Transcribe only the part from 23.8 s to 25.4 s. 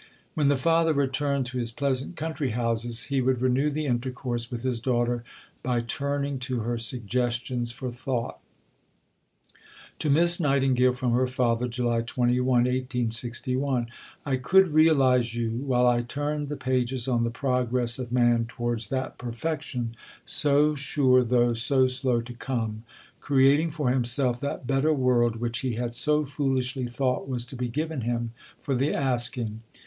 himself that better world